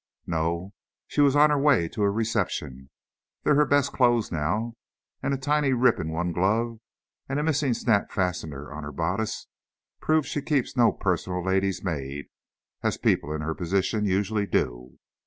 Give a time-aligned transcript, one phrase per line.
[0.25, 0.73] "No.
[1.05, 2.89] She was on her way to a reception.
[3.43, 4.73] They're her best clothes now.
[5.21, 6.79] And a tiny rip in one glove
[7.29, 9.45] and a missing snap fastener on her bodice
[9.99, 12.29] proves she keeps no personal lady's maid,
[12.81, 14.97] as people in her position usually do.